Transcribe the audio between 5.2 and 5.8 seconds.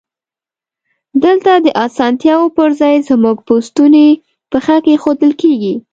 کیږی.